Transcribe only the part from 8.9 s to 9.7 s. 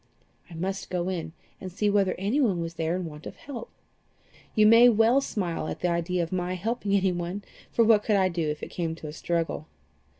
to a struggle?"